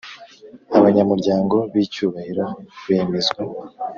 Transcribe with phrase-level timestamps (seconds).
[0.77, 2.45] Abanyamuryango b’icyubahiro
[2.87, 3.41] bemezwa